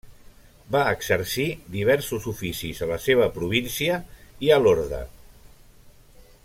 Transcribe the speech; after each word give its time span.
Va 0.75 0.79
exercir 0.93 1.45
diversos 1.75 2.25
oficis 2.33 2.81
a 2.85 2.89
la 2.93 2.99
seva 3.05 3.29
província 3.39 4.01
i 4.49 4.53
a 4.57 4.61
l'orde. 4.65 5.07